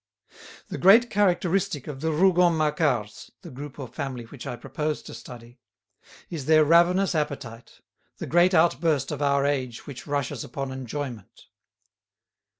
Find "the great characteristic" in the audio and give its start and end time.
0.69-1.85